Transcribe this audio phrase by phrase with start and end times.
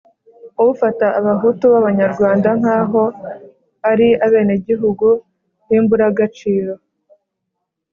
[0.71, 3.03] ufata abahutu b'abanyarwanda nk'aho
[3.91, 5.07] ari abenegihugu
[5.67, 6.73] b'imburagaciro